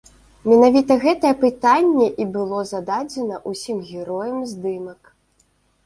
Менавіта 0.51 0.97
гэтае 1.03 1.33
пытанне 1.43 2.07
і 2.25 2.29
было 2.39 2.65
зададзена 2.73 3.41
ўсім 3.55 3.77
героям 3.95 4.45
здымак. 4.55 5.01